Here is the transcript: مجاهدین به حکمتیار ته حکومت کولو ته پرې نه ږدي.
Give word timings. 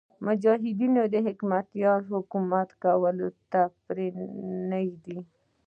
مجاهدین 0.27 0.95
به 1.11 1.19
حکمتیار 1.27 1.99
ته 2.05 2.09
حکومت 2.15 2.69
کولو 2.83 3.27
ته 3.51 3.61
پرې 3.85 4.07
نه 4.69 4.79
ږدي. 4.89 5.19